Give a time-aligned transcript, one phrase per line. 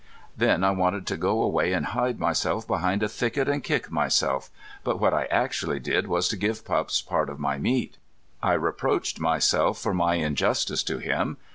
[0.35, 4.49] Then I wanted to go away and hide behind a thicket and kick myself,
[4.83, 7.99] but what I actually did was to give Pups part of my meat.
[8.41, 11.37] I reproached myself for my injustice to him.